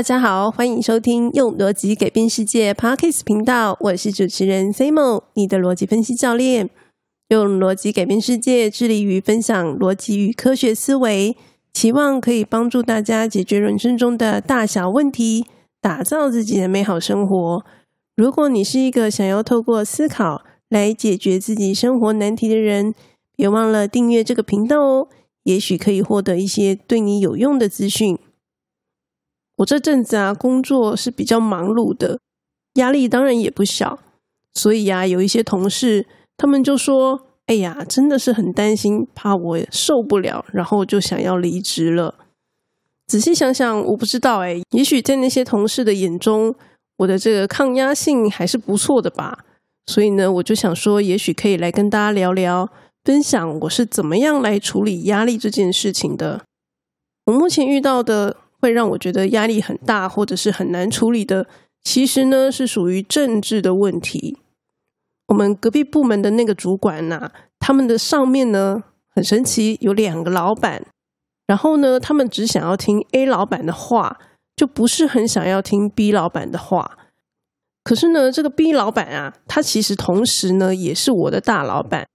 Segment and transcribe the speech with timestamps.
[0.00, 6.70] 大家好，欢迎收听用逻辑改变世界 Parkes 频道，我是主持人 Samo，你的逻辑分析教练。
[7.28, 11.36] 用逻辑改变世界，致力于分享逻辑与科学思维，
[11.74, 15.44] 期望可以帮助大家解决人生中的大小问题，
[15.82, 17.62] 打造自己的美好生活。
[18.16, 22.94] 如果你是一个想要透过思考来解决自己生活难题的人，
[23.36, 25.08] 别忘了订阅这个频道哦，
[25.42, 28.18] 也许可以获得一些对你有用的资讯。
[29.60, 32.18] 我这阵子啊，工作是比较忙碌的，
[32.74, 33.98] 压力当然也不小。
[34.54, 36.06] 所以啊，有一些同事
[36.38, 42.14] 他们就说：“哎呀，真的是很担心，怕我受不了，然后就想要离职了。”
[43.06, 46.54] 仔细想想，我不知道哎，也许在那些同事的眼中，
[46.96, 49.44] 我的这个抗压性还是不错的吧。
[49.86, 52.70] 所以呢，我就想说，也许可以来跟大家聊聊，
[53.04, 56.44] 分享我是怎么样来处理压力这件事情的。
[57.26, 58.38] 我目前遇到的。
[58.60, 61.46] 会让我觉得压力很大，或者是很难处理的，
[61.82, 64.38] 其实呢是属于政治的问题。
[65.28, 68.82] 我们隔壁部门的那个主管呐，他们的上面呢
[69.14, 70.84] 很神奇，有两个老板，
[71.46, 74.18] 然后呢他们只想要听 A 老板的话，
[74.56, 76.98] 就不是很想要听 B 老板的话。
[77.82, 82.06] 可是呢，这个 B 老板啊，他其实同时呢也是我的大老板，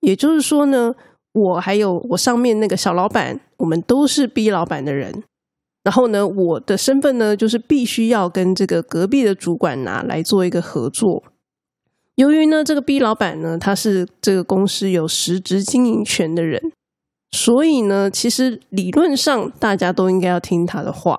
[0.00, 0.94] 也就是说呢，
[1.32, 5.24] 我还有我上面那个小老板，我们都是 B 老板的人。
[5.84, 11.24] 然后呢，我的身份呢，就是必须要跟这个隔壁的主管拿来做一个合作。
[12.16, 16.60] 由于呢，这个 B 老板呢，他是这个公司有实质经营权的人，
[17.30, 21.16] 所以呢，其实理论上大家都应该要听他的话。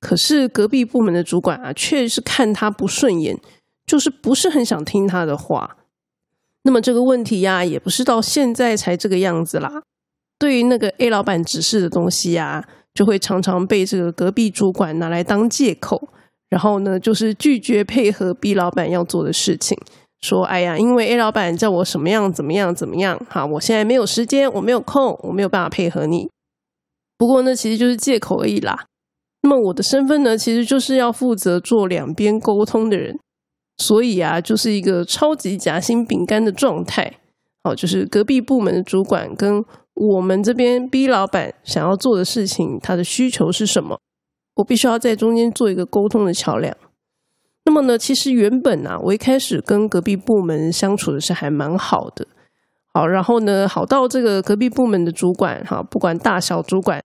[0.00, 3.38] 可是隔壁部门的主管啊，却是看他不顺眼，
[3.86, 5.76] 就是不是很想听他的话。
[6.62, 9.82] 那么这个问题呀，也不是到现在才这个样子啦。
[10.38, 12.66] 对于那个 A 老板指示的东西呀。
[12.92, 16.08] 就会常常被这个隔壁主管拿来当借口，
[16.48, 19.78] 然后呢，就是拒绝配合 B 老板要做的事情，
[20.20, 26.28] 说：“哎呀，因为 A 老板叫我什么样怎么样怎么样，哈，我现在没有时间，我没有空，我没有办法配合你。”
[27.16, 28.86] 不过呢，其实就是借口而已啦。
[29.42, 33.18] 那么我的身份呢，其实就是要负责做两边沟通的人，
[33.78, 37.18] 所以啊，就是一个超级夹心饼干的状态。
[37.62, 39.64] 好，就是隔壁部门的主管跟。
[40.00, 44.00] 我们这边 B 老板想要做的事情，他的需求是什么？
[44.54, 46.74] 我必须要在中间做一个沟通的桥梁。
[47.66, 52.26] 那么呢，其实原本啊，我一开始跟隔壁部门相处的是还蛮好的。
[52.94, 57.02] 好，然后呢，好到这个隔壁部门的主管哈，不管大小主管，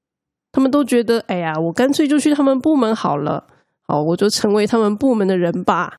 [0.53, 3.45] 他们都觉得，哎呀，我干脆就去他们部门好了。
[3.87, 5.97] 好，我就成为他们部门的人吧。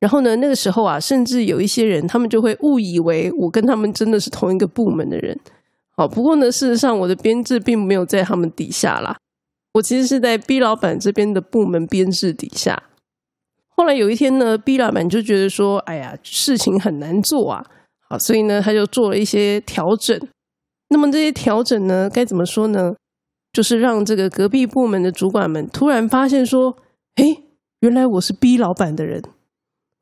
[0.00, 5.38] 然后呢，那个时候啊，甚至有一些人，他们就会误以为我跟他们真的是同一个部门的人。
[5.96, 9.16] 好，不过呢，事实上我的编制并没有在他们底下啦。
[9.74, 12.82] 我其实是在 B 老板这边的部门编制底下。
[13.68, 17.64] 后来有一天呢，B 老板就觉得说：“哎呀，事情很难做啊。”
[18.08, 20.18] 好，所以呢，他就做了一些调整。
[20.88, 22.94] 那么这些调整呢，该怎么说呢？
[23.52, 26.76] 就是让这个隔壁部门的主管们突然发现说
[27.16, 27.42] ：“哎，
[27.80, 29.22] 原来我是 B 老板的人。”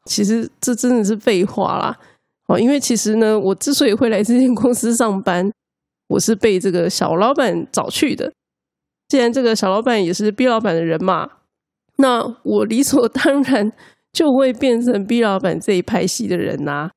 [0.06, 1.98] 其实这真的是废话啦。
[2.48, 5.50] 哦，因为其实呢，我之所以会来这间公司上班。
[6.14, 8.32] 我是被这个小老板找去的。
[9.08, 11.28] 既然这个小老板也是 B 老板的人嘛，
[11.98, 13.72] 那我理所当然
[14.12, 16.90] 就会变成 B 老板这一派系的人呐。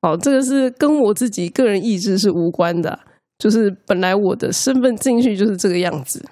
[0.00, 2.98] 好，这个是跟我自己个人意志是无关的，
[3.38, 6.24] 就是本来我的身份进去就是这个样子。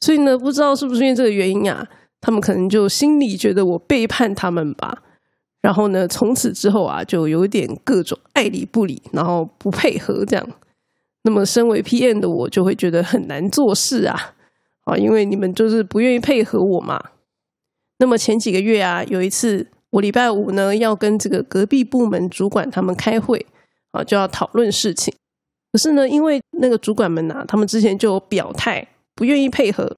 [0.00, 1.86] 所以呢，不知道是不是因为这个原因啊，
[2.20, 5.02] 他们可能就心里觉得我背叛他们吧。
[5.62, 10.46] 然后呢，从此之后啊，就有点各种爱理不理，然后不配合这样。
[11.26, 14.34] 那么，身为 PM 的我就会觉得很难做事啊，
[14.84, 17.02] 啊，因为你们就是不愿意配合我嘛。
[17.98, 23.44] 那么前几个月啊，有一次我礼拜五呢要跟这个隔壁部门主管他们开会
[23.90, 25.12] 啊，就要讨论事情。
[25.72, 28.86] 可是呢，因为那个主管们呐，他们之前就表态
[29.16, 29.96] 不愿意配合，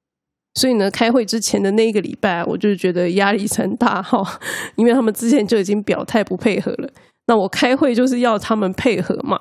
[0.54, 4.40] 所以呢，开会之前的那一个礼拜，我就觉得压力很大 哈，
[4.76, 6.88] 因为他们之前就已经表态不配合了，
[7.26, 9.38] 那我开会就是要他们配合嘛。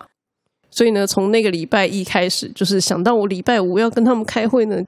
[0.78, 4.80] 所以呢，从那个礼拜一开始，就是想到我礼拜五要跟他们开会呢，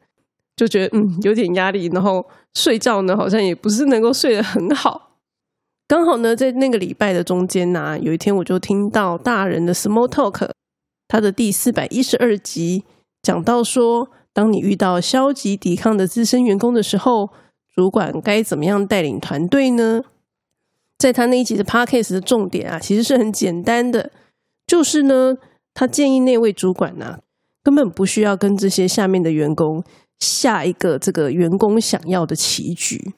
[0.55, 5.17] 就觉得嗯有点压力，然后睡觉呢好像也不是能够睡得很好。
[5.87, 10.51] 刚好呢，在那个礼拜的中间呢，有一天我就听到大人的 Small Talk，
[11.07, 12.83] 他的第四百一十二集
[13.23, 17.31] 讲到说，当你遇到消极抵抗的资深员工的时候，
[17.73, 20.03] 主管该怎么样带领团队呢？
[20.99, 24.11] 在他那一集的 Podcast 的重点啊，其实是很简单的，
[24.67, 25.35] 就是呢。
[25.73, 27.19] 他建议那位主管呢，
[27.63, 29.83] 根本不需要跟这些下面的员工
[30.19, 33.13] 下一个这个员工想要的棋局。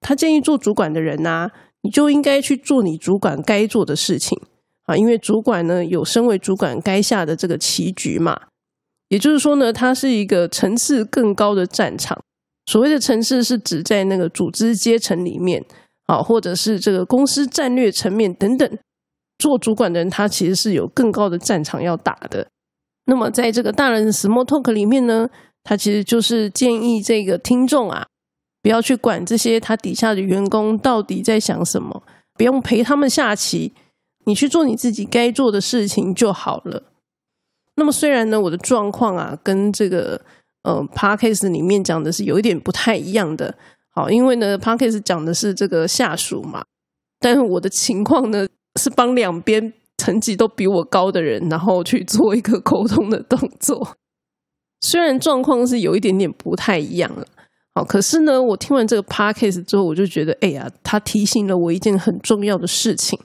[0.00, 1.50] 他建议做主管的人呐，
[1.82, 4.38] 你就应该去做你主管该做的事情
[4.84, 8.40] 啊，因为主管呢有身为主管该下的这个棋局嘛。
[9.08, 12.20] 也就是说呢，它是一个层次更高的战场。
[12.66, 15.64] 所谓的层次是指在那个组织阶层里面
[16.06, 18.78] 啊，或者是这个公司战略层面等等。
[19.38, 22.46] 做主管的人，他其实是有更高的战场要打的。
[23.04, 25.28] 那么，在这个大人 small talk 里面呢，
[25.62, 28.06] 他其实就是建议这个听众啊，
[28.62, 32.02] 不要去管这些他底下的员工到底在想什么，
[32.34, 33.72] 不用陪他们下棋，
[34.24, 36.82] 你去做你自己该做的事情就好了。
[37.76, 40.20] 那么，虽然呢，我的状况啊，跟这个
[40.62, 43.54] 呃 p a r k a s 里面讲的是有一点不太一样的。
[43.90, 46.64] 好，因为呢 p a r k a s 讲的是这个下属嘛，
[47.20, 48.48] 但是我的情况呢。
[48.86, 53.96] 是帮两边层级都比我高的人，然后去做一个沟通的动作。
[54.80, 57.26] 虽然状况是有一点点不太一样了，
[57.74, 63.18] 好，可是呢，我听完这个 podcast 之后，我就觉得，哎呀，他提醒了我一件很重要的事情，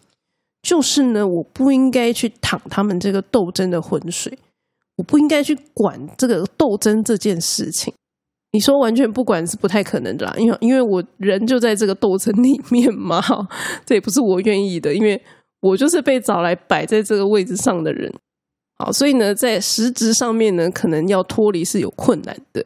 [0.63, 4.35] 就是呢，我不应该去淌他们这个斗争的浑水，
[4.95, 7.93] 我不应该去管这个斗争这件事情。
[8.53, 13.21] 你说完全不管是不太可能的啦，因为因为我人就在这个斗争里面嘛，
[13.85, 15.21] 这也不是我愿意的，因为。
[15.61, 18.11] 我就是被找来摆在这个位置上的人，
[18.77, 22.65] 好，所以呢，在实质上面呢，可能要脱离是有困难的。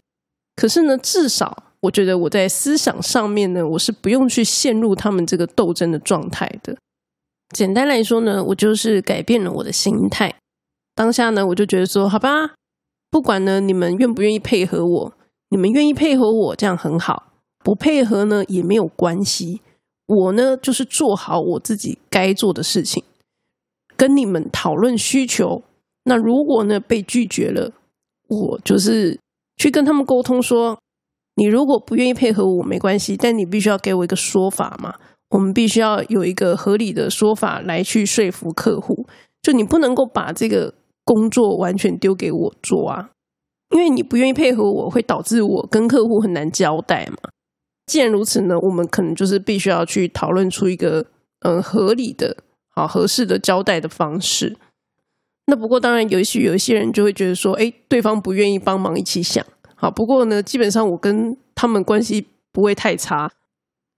[0.56, 6.78] 可是呢，至少我觉得我在思想上面呢，我是不用去陷入他们这个斗争的状态的。
[7.54, 10.34] 简单来说呢，我就是改变了我的心态。
[10.96, 12.56] 当下呢，我就觉得说，好吧，
[13.12, 15.14] 不管呢你们愿不愿意配合我，
[15.50, 19.62] 你们愿意配合我，这样很好；不配合呢，也没有关系。
[20.08, 23.04] 我呢，就是做好我自己该做的事情，
[23.98, 25.64] 跟你们讨论需求。
[26.04, 27.72] 那如果呢被拒绝了，
[28.28, 29.20] 我就是
[29.58, 30.78] 去跟他们沟通说：
[31.36, 34.96] 你如果不愿意配合我，没关系，但你必须要给我一个说法嘛。
[35.30, 39.08] 我们必须要有一个合理的说法来去说服客户。
[39.42, 40.74] 就你不能够把这个
[41.04, 43.10] 工作完全丢给我做啊，
[43.72, 47.30] 因为你不愿意配合我，会导致我跟客户很难交代嘛。
[47.86, 51.06] 既然如此呢，我们可能就是必须要去讨论出一个
[51.42, 52.36] 嗯合理的、
[52.70, 54.58] 好合适的交代的方式。
[55.46, 59.46] 那不过当然，也许有一些人就会觉得说，哎，对方不愿意帮忙一起想。
[59.76, 63.32] 好，不过呢，基本上我跟他们关系不会太差，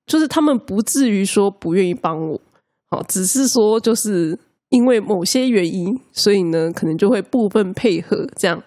[0.06, 2.42] 就是他们不至于说不愿意帮我。
[2.90, 4.38] 好，只是说就是
[4.68, 8.62] 因为某些原因，所以呢，可能就会部分配合这样。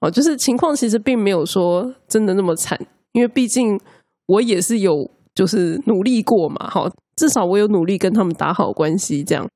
[0.00, 2.80] 哦，就是情况其实并没有说真的那么惨，
[3.12, 3.78] 因为毕竟。
[4.32, 9.22] 我也是有，就是努力过嘛，哈，至少我有努力跟他们打好关系。
[9.22, 9.46] 这样，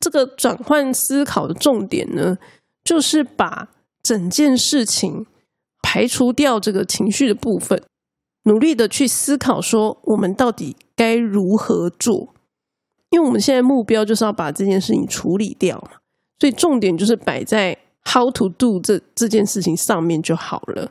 [0.00, 2.36] 这个转换思考的重点呢，
[2.84, 3.68] 就是把
[4.02, 5.24] 整件事情
[5.82, 7.82] 排除掉这个情绪的部分，
[8.44, 12.34] 努力的去思考说，我们到底该如何做？
[13.10, 15.98] 因为我们现在目标就是要把这件事情处理掉嘛，
[16.38, 20.90] 所以重点就是摆在 how to do 这这件事情上面就好了。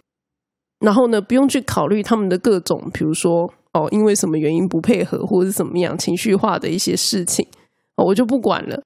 [0.80, 7.48] 然后呢，不用去考虑他们的各种，比如说哦，因为什么原因不配合，或者是怎么样情绪化的一些事情，
[7.96, 8.82] 我就不管了。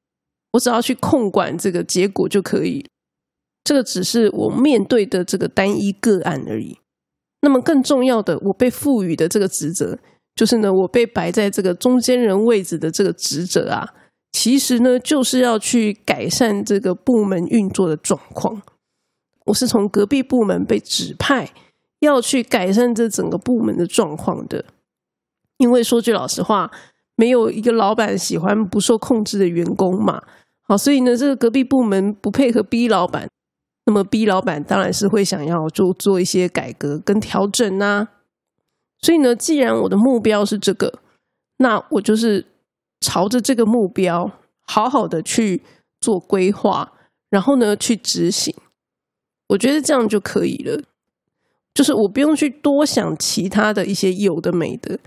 [0.53, 2.85] 我只要去控管这个结果就可以。
[3.63, 6.77] 这个只是我面对的这个单一个案而已。
[7.41, 9.99] 那么更重要的，我被赋予的这个职责，
[10.35, 13.93] 就是呢，我被摆在这个中间人位置的这个职责啊，
[14.31, 18.61] 其实呢，就是要去改善这个部门运作的状况。
[19.45, 21.51] 我是从隔壁部门被指派。
[21.99, 24.65] 要去改善这整个部门的状况的，
[25.57, 26.71] 因为说句老实话，
[27.15, 30.21] 没有一个老板喜欢不受控制的员工嘛。
[30.61, 33.27] 好，所以呢，这个隔壁部门不配合 B 老板，
[33.85, 38.07] 那么 B 老板当然是会想要就做一些改革跟调整啊。
[39.01, 40.99] 所以呢，既然我的目标是这个，
[41.57, 42.45] 那我就是
[43.01, 45.63] 朝着这个目标好好的去
[45.99, 46.93] 做规划，
[47.29, 48.55] 然后呢去执行，
[49.47, 50.81] 我觉得这样就可以了。
[51.73, 54.99] 就是我不用去多想其他的一些有的没的，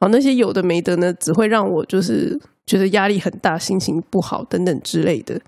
[0.00, 5.40] 好那些有的没的呢，只会让我就是觉得压力很大、心情不好等等之类的。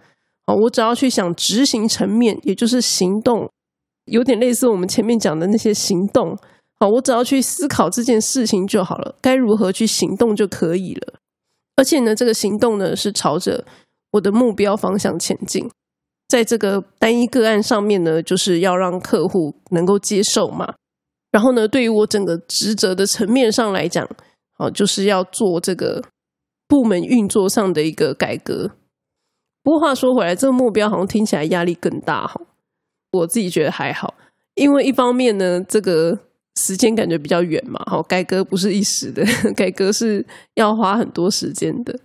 [0.46, 3.48] 好，我只要去想执行层面，也就是行动，
[4.06, 6.36] 有点类似我们前面讲的那些行动。
[6.78, 11.14] 好，我只要去思考这件事情就好了，该如何去行动就可以了。
[11.76, 13.64] 而且呢，这个行动呢是朝着
[14.12, 15.70] 我的目标方向前进。
[16.30, 20.74] 在这个单一个案上面呢，就是要让客户能够接受嘛。
[21.32, 24.08] 然后呢，对于我整个职责的层面上来讲，
[24.56, 26.00] 哦，就是要做这个
[26.68, 28.70] 部门运作上的一个改革。
[29.64, 32.40] 不过话说回来，这个目标好像听起来压力更大哈。
[33.10, 34.14] 我自己觉得还好，
[34.54, 36.16] 因为一方面呢，这个
[36.54, 39.24] 时间感觉比较远嘛，好，改革不是一时的，
[39.56, 41.98] 改革是要花很多时间的。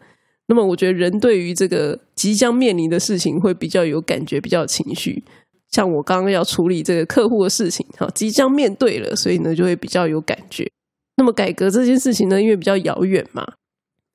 [0.48, 5.24] 那么，我觉得人对于这个即将面临的事情会比较有感觉，比较情绪。
[5.72, 10.70] 像我刚刚要处理这个客户的事情，好，即将面对了，所以呢，就会比较有感觉。
[11.18, 13.46] 那么，改革这件事情呢，因为比较遥远嘛，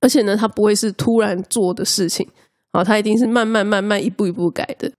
[0.01, 2.27] 而且呢，它不会是突然做的事情，
[2.73, 4.91] 好，它一定是慢慢慢慢一步一步改的，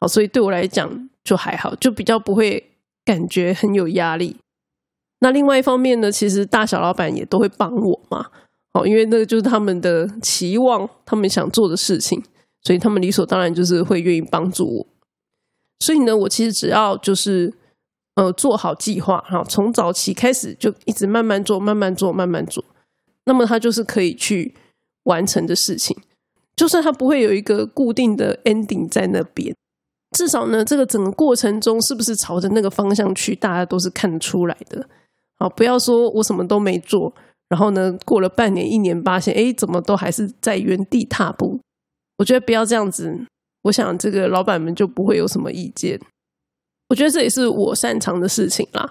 [0.00, 2.70] 好，所以对我来讲就还好，就比较不会
[3.04, 4.36] 感觉很有压力。
[5.20, 8.26] 那另外一方面呢，其实大小老板也都会帮我嘛。
[8.72, 12.22] 哦，因为那个就是他们的期望，他们想做的事情，
[12.62, 14.86] 所以他们理所当然就是会愿意帮助我。
[15.80, 17.52] 所以呢，我其实只要就是
[18.14, 22.64] 呃做好计划，哈，从早期开始就一直慢慢做，慢慢做，慢慢做，
[23.24, 24.54] 那么它就是可以去
[25.04, 25.96] 完成的事情。
[26.54, 29.52] 就算它不会有一个固定的 ending 在那边，
[30.16, 34.86] 至少呢，这个整个过程中是不是朝着那个方向去，大家都是看得出来的。
[35.38, 37.12] 好，不要说我什么都没做。
[37.50, 41.60] 然后呢，过了半年、一年，发现哎，怎么都还是在原地踏步。
[42.16, 43.26] 我觉得不要这样子，
[43.62, 46.00] 我想这个老板们就不会有什么意见。
[46.88, 48.88] 我觉得这也是我擅长的事情啦，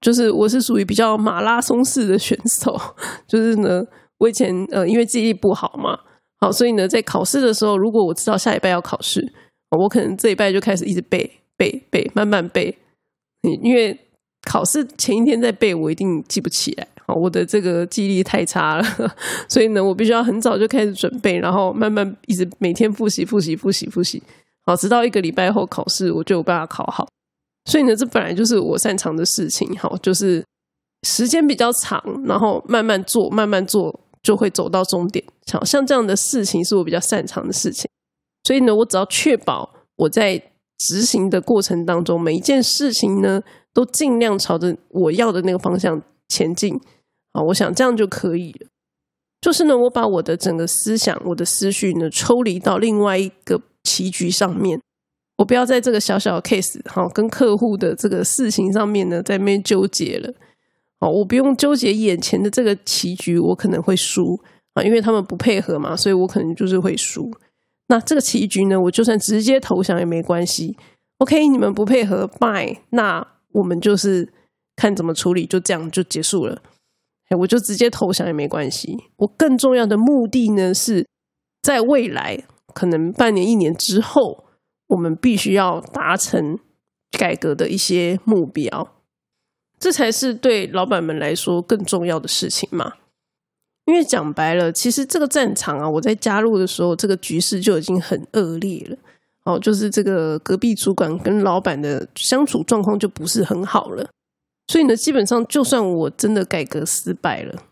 [0.00, 2.78] 就是我是属于比较马拉松式的选手。
[3.26, 3.82] 就是呢，
[4.18, 5.98] 我以前呃，因为记忆力不好嘛，
[6.40, 9.32] 好，所以呢，在考试的时候，如果我知道下礼拜要考试，
[9.70, 12.76] 我可能这一拜就开始一直背背背，慢慢背。
[13.62, 13.98] 因为
[14.42, 16.86] 考试前一天在背，我一定记不起来。
[17.06, 18.84] 好，我的这个记忆力太差了，
[19.48, 24.22] 所以呢，我必须要很早就开始准备，然后慢慢一直每天复习、复习、复习、复习，
[24.64, 27.06] 好，直到一个礼拜后考试，我就有办法考好。
[27.66, 30.42] 所以呢，这本来就是我擅长的事情，好，就是
[31.06, 35.22] 时间比较长，然后慢慢做，慢慢做，就会走到终点。
[35.52, 37.86] 好像这样的事情是我比较擅长的事情，
[38.44, 40.42] 所以呢，我只要确保我在
[40.78, 43.42] 执行的过程当中，每一件事情呢，
[43.74, 46.80] 都尽量朝着我要的那个方向前进。
[47.34, 48.68] 啊，我想这样就可以了。
[49.42, 54.80] 就是呢，我把我的整个思想、我的思绪呢，抽离到另外一个棋局上面。
[55.36, 60.32] 我不要在这个小小的 case 哈，跟客户的这个事情上面呢，在那边纠结了。
[61.00, 64.40] 哦，我不用纠结眼前的这个棋局，我可能会输
[64.74, 67.30] 啊，因为他们不配合嘛，所以我可能就是会输。
[67.88, 70.76] 那这个棋局呢，我就算直接投降也没关系。
[71.18, 72.78] OK，你们不配合，Bye。
[72.90, 74.32] 那我们就是
[74.76, 76.62] 看怎么处理，就这样就结束了。
[77.28, 78.96] 哎，我就直接投降也没关系。
[79.16, 81.06] 我更重要的目的呢，是
[81.62, 84.44] 在未来可能半年、一年之后，
[84.88, 86.58] 我们必须要达成
[87.18, 88.88] 改革的一些目标，
[89.78, 92.94] 这才是对老板们来说更重要的事情嘛。
[93.86, 98.96] 因为讲白了，其实这个战场啊，我在加入的时候，这个局势就已经很恶劣了。
[99.44, 104.08] 哦，就是这个隔壁主管跟老板的相处状况就不是很好了。
[104.66, 107.62] 所以呢，基本上就算我真的改革失败了，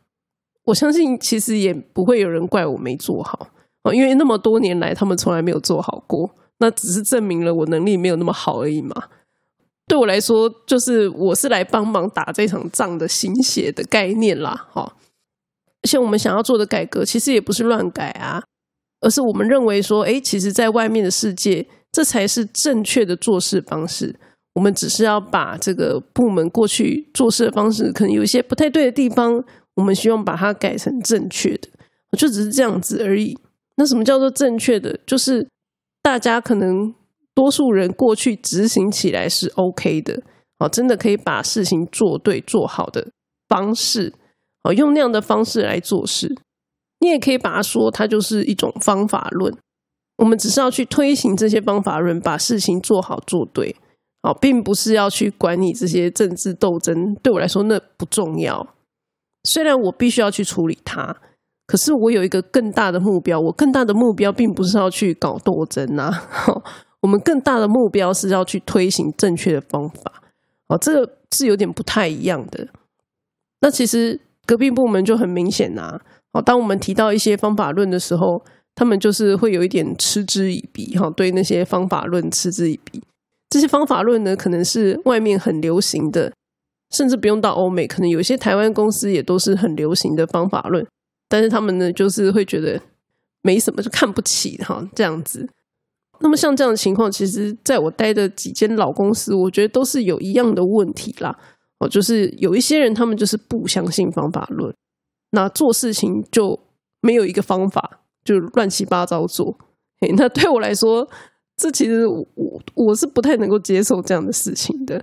[0.64, 3.48] 我相信其实也不会有人怪我没做好
[3.84, 9.08] 哦，因为那么多年来他们从来没有做好过，那只是证明了我能力没有那么好而已嘛。
[9.88, 14.94] 对我来说，就是我是来帮忙打这场仗的心血的概念啦，哈。
[15.82, 18.44] 而且我们想要做的改革，其实也不是乱改啊，
[19.00, 24.14] 而是我们认为说，哎，其实在外面的世界，这才是正确的做事方式。
[24.54, 29.42] 我们只是要把这个部门过去做事的方式，可能有一些不太对的地方，
[29.74, 31.68] 我们希望把它改成正确的，
[32.18, 33.38] 就只是这样子而已。
[33.76, 35.00] 那什么叫做正确的？
[35.06, 35.48] 就是
[36.02, 36.94] 大家可能
[37.34, 40.22] 多数人过去执行起来是 OK 的，
[40.58, 43.08] 哦，真的可以把事情做对做好的
[43.48, 44.12] 方式，
[44.64, 46.34] 哦，用那样的方式来做事。
[47.00, 49.52] 你也可以把它说，它就是一种方法论。
[50.18, 53.74] 我们只是要去推行这些方法论，把事情做好做对。
[54.22, 58.74] 哦，并不是要去管你这些政治斗争，对我来说那不重要。
[59.44, 61.16] 虽然我必须要去处理它，
[61.66, 63.40] 可是我有一个更大的目标。
[63.40, 66.12] 我更大的目标并不是要去搞斗争呐，
[67.00, 70.22] 我们更大的目标是要去推行正确的方法。
[70.68, 72.68] 哦，这个是有点不太一样的。
[73.60, 75.98] 那其实隔壁部门就很明显呐。
[76.32, 78.44] 哦，当我们提到一些方法论的时候，
[78.76, 83.02] 他们就是会有一点嗤之以鼻，哈，对那些方法论嗤之以鼻。
[83.52, 86.32] 这些方法论呢，可能是外面很流行的，
[86.88, 90.86] 甚至不用到欧美，可能有些台湾公司也都是很流行的方法论。
[91.28, 92.80] 但是他们呢，就是会觉得
[93.42, 95.46] 没什么，就看不起哈这样子。
[96.20, 101.38] 那么像这样的情况，其实在我待的几间老公司，我觉得都是有一样的问题啦。
[101.78, 104.74] 哦，就是有一些人，他们就是不相信方法论，
[105.32, 106.58] 那做事情就
[107.02, 109.58] 没有一个方法，就乱七八糟做。
[110.16, 111.06] 那对我来说。
[111.62, 112.26] 这其实我
[112.74, 115.00] 我是不太能够接受这样的事情的，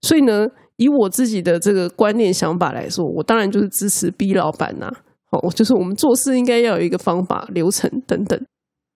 [0.00, 4.90] 所以呢，以我自己的这个观念想法来说，我当然就是支持 B 老板呐。
[5.30, 8.40] 哦，就是我们做事应该要有一个方法、流程等等，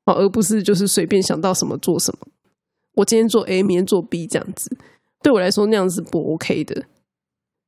[0.06, 2.26] 哦，而不是就是随便想到什么做什么。
[2.94, 4.74] 我今天做 A，明天做 B 这样子，
[5.22, 6.86] 对我来说那样是不 OK 的。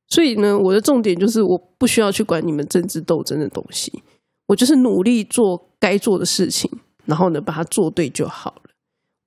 [0.09, 4.01] 所以呢，我的重点就是我不需要去管你们政治斗争的东西，
[4.47, 6.69] 我就是努力做该做的事情，
[7.05, 8.55] 然后呢把它做对就好。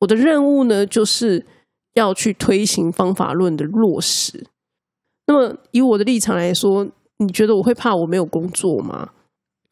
[0.00, 1.46] 我的任务呢，就是
[1.94, 4.46] 要去推行方法论的落实。
[5.26, 6.86] 那么以我的立场来说，
[7.18, 9.10] 你觉得我会怕我没有工作吗？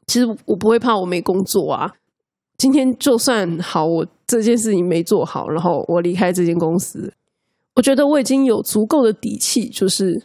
[0.06, 1.92] 其实我不会怕我没工作啊。
[2.56, 7.12] 今天就算好，我这件事情没做好，然后我离开这间公司，
[7.76, 10.24] 我觉得我已经有足够的底气，就是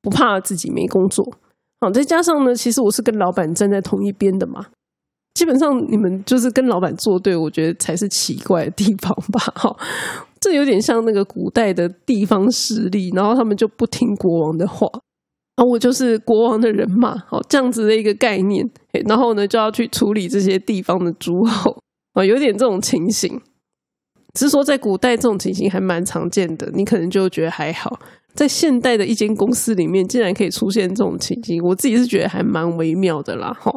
[0.00, 1.24] 不怕自己没工作。
[1.80, 4.66] 好，再加上呢，其实我是跟老板站在同一边的嘛。
[5.34, 9.40] 基本上你们就是跟老板作对，我觉得才是奇怪的地方吧。
[9.56, 9.74] 哈，
[10.40, 14.86] 这有点像那个古代的地方势力，然后他们就不听国王的话，
[15.56, 18.68] 啊，我就是国王的人嘛，好这样子的一个概念。
[19.06, 21.78] 然后呢，就要去处理这些地方的诸侯
[22.12, 23.40] 啊，有点这种情形。
[24.34, 27.98] 只是说在古代这种情形还蛮常见的，你可能就觉得还好。
[28.34, 33.56] 在现代的一间公司里面，竟然可以出现这种情形，我自己是觉得还蛮微妙的啦。
[33.58, 33.72] 哈。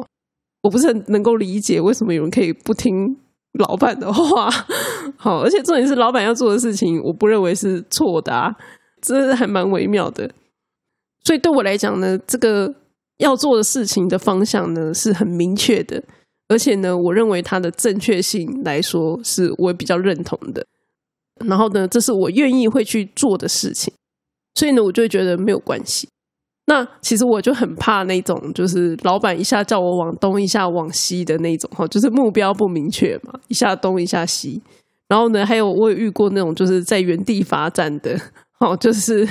[0.66, 3.16] 我不是很能够理解为什么有人可以不听
[3.52, 4.50] 老板的话，
[5.16, 8.52] 好，而且重点是老板要做的事情，我不认为是错的啊，
[9.00, 10.28] 这还蛮微妙的。
[11.22, 12.74] 所以对我来讲呢，这个
[13.18, 16.02] 要做的事情的方向呢是很明确的，
[16.48, 20.66] 而且呢，我认为它的正确性来说是我比较认同的。
[21.46, 23.94] 然后呢，这是我愿意会去做的事情，
[24.56, 26.08] 所以呢，我就觉得没有关系。
[26.68, 34.60] 那其实我就很怕那种，就是老板一下叫我往东，一下往西的那种哈，就是目标不明确嘛，一下东一下西。
[35.06, 38.20] 然后呢，还有我也遇过那种就是在原地发展的，
[38.58, 39.26] 哦，就是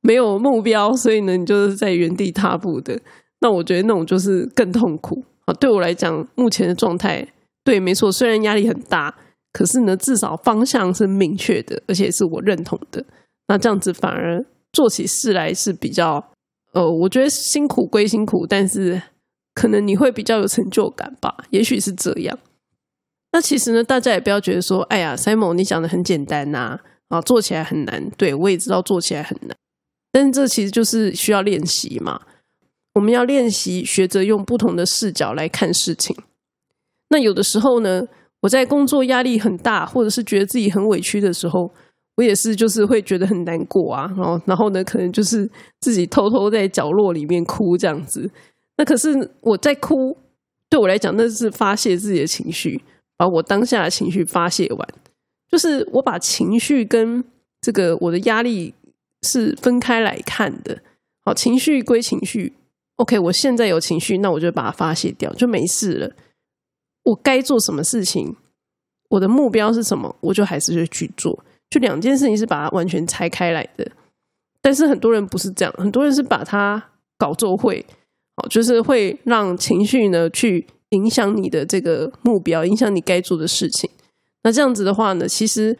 [0.00, 2.96] 没有目标，所以呢，你就是在原地踏步的。
[3.40, 5.54] 那我觉得那种就是更痛苦啊。
[5.54, 7.26] 对我来讲，目前的状态，
[7.64, 9.12] 对，没错，虽然压力很大，
[9.52, 13.04] 可是呢，至少方向是明确的，而且是我认同的。
[13.48, 16.24] 那这样子反而做起事来是比较。
[16.72, 19.02] 呃，我觉得辛苦归辛苦，但是
[19.54, 22.38] 可能你会比较有成就感吧，也许是这样。
[23.32, 26.78] 那其实呢，大家也不要觉得说，哎呀，Simon，你讲的很简单呐，
[27.08, 28.08] 啊，做起来很难。
[28.16, 29.56] 对我也知道做起来很难，
[30.12, 32.20] 但是这其实就是需要练习嘛。
[32.94, 36.16] 我们要练习，学着用不同的视角来看事情。
[37.08, 38.02] 那有的时候呢，
[38.42, 41.72] 我在工作压力很大，或者是觉得自己很委屈的时候。
[42.20, 48.30] 我也是，就是会觉得很难过啊，然后，然后呢，可能就是自己偷偷在角落里面哭这样子。
[48.76, 49.08] 那可是
[49.40, 50.14] 我在哭，
[50.68, 52.78] 对我来讲，那是发泄自己的情绪，
[53.16, 54.88] 把我当下的情绪发泄完。
[55.50, 57.24] 就是我把情绪跟
[57.62, 58.74] 这个我的压力
[59.22, 60.78] 是分开来看的。
[61.24, 62.52] 好，情绪归情绪
[62.96, 66.12] ，OK，我现在有情绪，那我就把它发泄掉，就没事了。
[67.04, 68.36] 我该做什么事情，
[69.08, 71.42] 我的目标是什么，我就还是会去做。
[71.70, 73.88] 就两件事情是把它完全拆开来的，
[74.60, 77.86] 但是很多人不是这样，很多人是把它搞作会，
[78.36, 83.88] 哦，就是会让情绪呢去影响你的这个目标，影响你该做的事情。
[84.42, 85.78] 那这样子的话呢，其实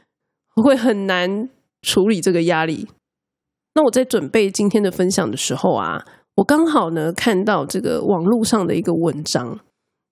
[0.62, 1.48] 会很难
[1.82, 2.86] 处理这个压力。
[3.74, 6.04] 那我在准备今天的分享的时候啊，
[6.36, 9.58] 我刚好呢看到这个网络上的一个文章，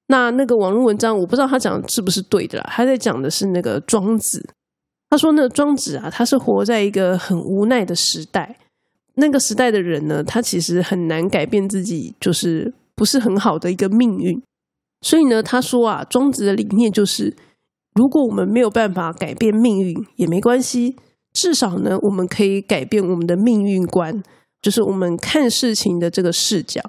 [0.08, 4.44] 那那个网络文章我不知道他讲的是不是对的啦，他在讲的是那个庄子。
[5.10, 8.58] 他说：“那庄子啊，他是活在一个很无奈的时代。
[9.14, 14.42] 那个时代的人呢，他其实很难改变自己，就是不是很好的一个命运。
[15.00, 17.34] 所以呢，他说啊，庄子的理念就是：
[17.94, 20.96] 如果我们没有办法改变命运也没关系，
[21.32, 24.22] 至少呢，我们可以改变我们的命运观，
[24.60, 26.82] 就是我们看事情的这个视角，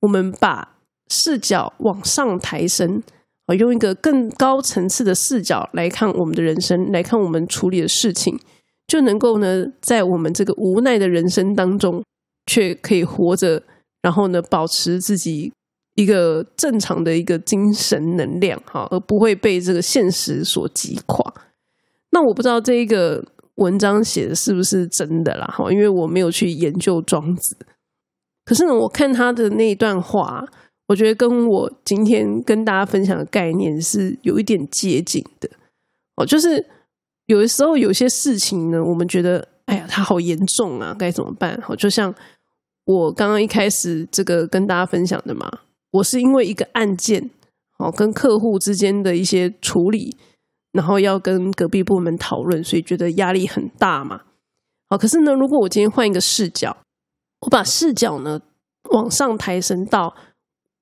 [0.00, 0.76] 我们把
[1.08, 3.00] 视角往上抬升。”
[3.46, 8.38] 啊，用一个更高层次的视角来看我们的人生，来看我们处理的事情，
[8.86, 12.02] 就能够呢，在我们这个无奈的人生当中，
[12.46, 13.62] 却可以活着，
[14.00, 15.52] 然后呢，保持自己
[15.94, 21.34] 一个正常的一个精神能量，哈，而不会被这个现实所击垮。
[22.12, 23.22] 那我不知道这一个
[23.56, 27.58] 文章写的是不是真的啦，哈，因为我没有去研究庄子，
[28.46, 30.46] 可是呢，我看他的那一段话。
[30.86, 35.48] 我觉得跟我今天跟大家分享的概念是有一点接近的
[36.16, 36.64] 哦，就是
[37.26, 41.58] 有的时候有些事情呢，我们觉得哎呀，它好严重啊，该怎么办？
[41.62, 42.14] 好，就像
[42.84, 45.50] 我刚刚一开始这个跟大家分享的嘛，
[45.90, 47.30] 我是因为一个案件
[47.78, 50.14] 哦，跟客户之间的一些处理，
[50.72, 54.20] 然后要跟隔壁部门讨论，所以觉得压力很大嘛。
[54.90, 56.76] 好，可是呢，如果我今天换一个视角，
[57.40, 58.38] 我把视角呢
[58.90, 60.14] 往上抬升到，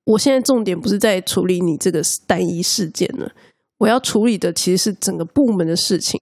[0.05, 3.31] 我现在重点不是在处理你这个单一事件了，
[3.77, 6.19] 我要处理的其实是整个部门的事情。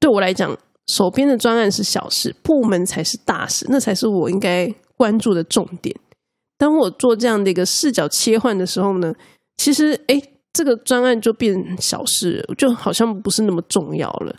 [0.00, 5.94] 对我来讲，手边的专案是小事，部门才是大事，那才是我应该关注的重点。
[6.56, 9.12] 当我做这样的一个视角切换的时候呢，
[9.56, 10.20] 其实哎，
[10.52, 14.34] 这个专案就变小事，就好像不是那么重要了。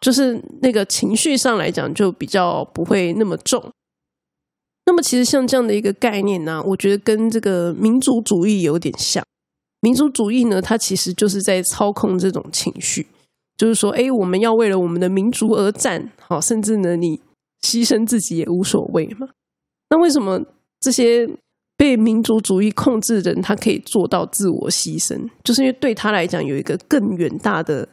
[0.00, 3.62] 就是那个情绪上来讲，就比较不会那么重。
[4.88, 9.22] 那么，其实像这样的一个概念呢，我觉得跟这个民族主义有点像。
[9.82, 13.06] 民族主义呢，它其实就是在操控这种情绪，
[13.58, 17.20] 就是说，哎，我们要为了我们的民族而战，好，甚至呢，你
[17.60, 19.28] 牺牲自己也无所谓嘛。
[19.90, 20.40] 那为什么
[20.80, 21.28] 这些
[21.76, 25.28] 被民族主义控制的人，他可以做到自我牺牲？
[25.44, 27.86] 就是因为对他来讲，有一个更远大的。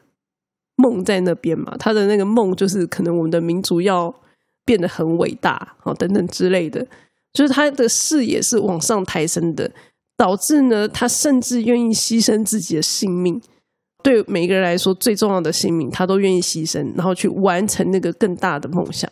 [0.77, 4.13] 梦在那边嘛，他的那个梦就是可能我们的民族要
[4.65, 6.85] 变得很伟大，好等等之类的，
[7.31, 9.71] 就是他的视野是往上抬升的，
[10.17, 13.39] 导致呢，他甚至愿意牺牲自己的性命，
[14.01, 19.09] 对每一个人来说最重要的性命，他都愿意牺牲，然后去完成那个更大的梦想，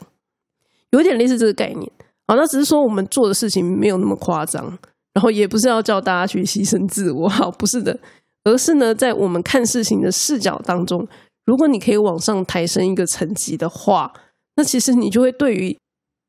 [0.92, 1.92] 有点类似这个概念。
[2.28, 4.66] 好，那只是说我们做的事情没有那么夸张，
[5.14, 8.00] 然后也不是要叫大家去牺牲自我，好， 不是的，
[8.46, 11.08] 而是呢，在我们看事情的视角当中。
[11.46, 14.10] 如果你可以往上抬升一个层级的话，
[14.56, 15.78] 那其实你就会对于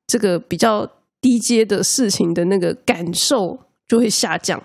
[0.06, 0.88] 这个比较
[1.20, 4.62] 低阶的事情的那个感受就会下降，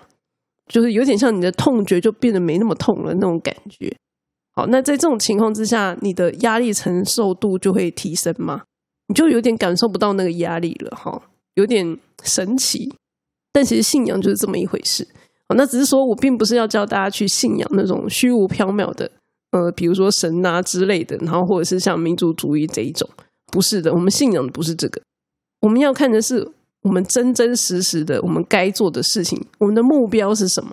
[0.66, 3.94] 就是有点像你的痛觉就变得没那么痛了那种感觉。
[4.52, 8.62] 好，那在这种情况之下，你的压力承受度就会提升嘛，
[9.08, 11.22] 你就有点感受不到那个压力了哈，
[11.54, 12.92] 有点神奇。
[13.52, 15.06] 但其实信仰就是这么一回事。
[15.48, 19.10] 好，那只是说我并不是要教大家去信仰那种虚无缥缈的。
[19.52, 23.08] 呃，比如说神啊之类的，然后或者是像民族主义这一种，
[23.50, 25.00] 不是的，我们信仰的不是这个，
[25.60, 26.46] 我们要看的是
[26.82, 30.70] 我们真真实实的我们该做的事情，我们的目标是什么？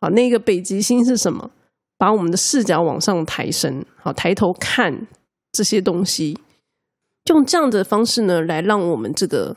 [0.00, 1.50] 好，那个北极星是什么？
[1.98, 5.06] 把我们的视角往上抬升，好，抬头看
[5.52, 6.38] 这些东西，
[7.26, 9.56] 用这样的方式呢，来让我们这个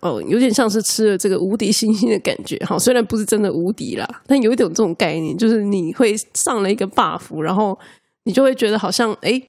[0.00, 7.78] 哦，有点像是吃了这个无敌星星的感觉，好，虽然不是真的无敌啦，但有一种这种概念，就是你会上了一个 buff，然后。
[8.24, 9.42] 你就会觉得好像哎，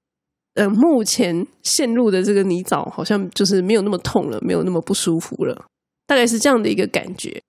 [0.60, 5.66] 呃，目前陷入的这个泥沼好像就是没有那么痛了，没有那么不舒服了，
[6.06, 7.42] 大概是这样的一个感觉。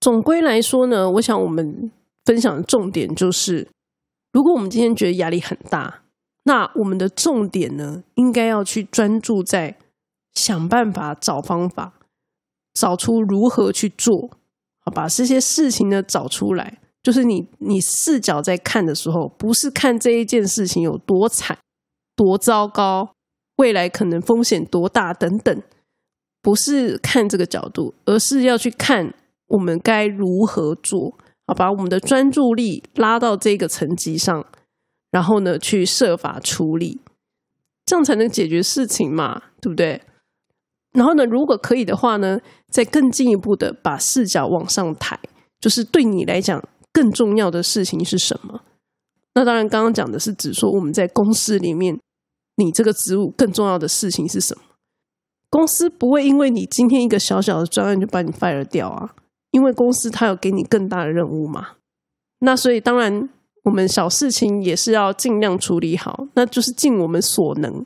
[0.00, 1.92] 总归来说呢，我想我们
[2.24, 3.68] 分享的重点就是，
[4.32, 6.00] 如果我们今天觉得压力很大，
[6.44, 9.76] 那我们的重点呢，应该要去专注在
[10.32, 11.92] 想办法、找方法，
[12.72, 14.30] 找出如何去做，
[14.80, 16.78] 好把这些事情呢找出来。
[17.02, 21.58] 就是你，你视角在看的时候，不是看这一件事情有多惨、
[22.16, 23.14] 多糟糕，
[23.56, 25.62] 未来可能风险多大等等，
[26.40, 29.14] 不是看这个角度，而是要去看
[29.48, 34.44] 我们该如何做，好把我们的专注力拉到这个层级上，
[35.10, 37.00] 然后呢，去设法处理，
[37.86, 40.02] 这样才能解决事情嘛，对不对？
[40.92, 42.38] 然后呢，如果可以的话呢，
[42.70, 45.18] 再更进一步的把视角往上抬，
[45.60, 46.62] 就是对你来讲。
[46.94, 48.62] 更重要的事情是什么？
[49.34, 51.98] 那当然，刚刚讲的是指说我们在公司里面，
[52.56, 54.62] 你这个职务更重要的事情是什么？
[55.50, 59.14] 公司不会因为你今天一个小小的专案就把你 fire 掉啊，
[59.50, 61.76] 因为公司它有给你更大的任务嘛。
[62.40, 63.28] 那所以当然，
[63.64, 67.84] 我们小事情也是要尽量处理好，那就是尽我们所能，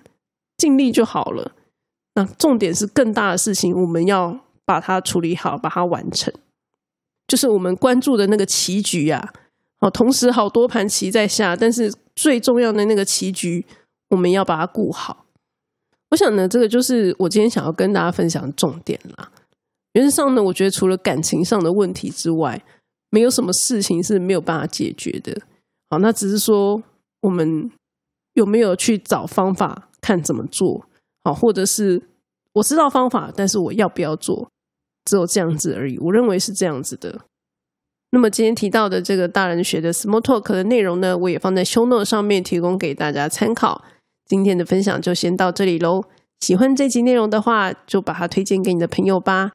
[0.56, 1.52] 尽力就好了。
[2.14, 6.34] 那重点是更大的事情，我们要把它处理好，把它完成。
[7.26, 9.32] 就是我们关注的那个棋局呀，
[9.80, 13.64] 哦，同时好多盘棋在下，但是最重要的那个棋局，
[14.10, 15.26] 我们要把它顾好。
[16.10, 19.30] 我想呢，这个就是我今天想要跟大家分享的重点啦。
[19.92, 22.64] 原则上呢，我觉得除了感情上的问题之外，
[23.10, 25.40] 没有什么事情是没有办法解决的。
[25.90, 26.82] 好，那只是说
[27.20, 27.70] 我们
[28.34, 30.84] 有没有去找方法，看怎么做
[31.24, 32.02] 好，或者是
[32.54, 34.50] 我知道方法，但是我要不要做？
[35.04, 37.20] 只有这样子而已，我认为是这样子的。
[38.10, 43.84] 那么今天提到的这个大人学的 Small Talk 的内容呢，我也放在 Show Note 上面提供给大家参考。
[44.26, 46.04] 今天的分享就先到这里喽。
[46.40, 49.52] 喜欢这集内容的话，就把它推荐给你的朋友吧。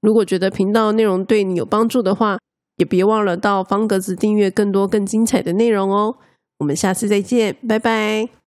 [0.00, 2.38] 如果觉得频道内容对你有帮助的话，
[2.76, 6.16] 也别忘了到方格子订阅更多更精彩的内容哦。
[6.58, 8.39] 我们下次再见，拜拜。